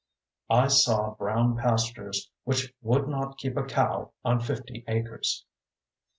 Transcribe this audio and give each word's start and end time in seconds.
I 0.49 0.65
saw 0.65 1.13
brown 1.13 1.57
pastures 1.57 2.31
which 2.43 2.73
would 2.81 3.07
not 3.07 3.37
keep 3.37 3.55
a 3.55 3.63
cow 3.63 4.13
on 4.25 4.39
fifty 4.39 4.83
acres. 4.87 5.45